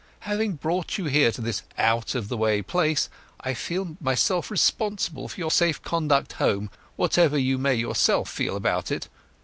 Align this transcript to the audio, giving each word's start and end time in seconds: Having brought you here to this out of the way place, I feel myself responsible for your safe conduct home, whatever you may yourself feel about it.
Having 0.21 0.53
brought 0.53 0.97
you 0.97 1.05
here 1.05 1.31
to 1.31 1.41
this 1.41 1.61
out 1.77 2.15
of 2.15 2.27
the 2.27 2.35
way 2.35 2.63
place, 2.63 3.07
I 3.41 3.53
feel 3.53 3.97
myself 4.01 4.49
responsible 4.49 5.27
for 5.27 5.39
your 5.39 5.51
safe 5.51 5.79
conduct 5.83 6.33
home, 6.41 6.71
whatever 6.95 7.37
you 7.37 7.59
may 7.59 7.75
yourself 7.75 8.27
feel 8.27 8.55
about 8.55 8.89
it. 8.89 9.09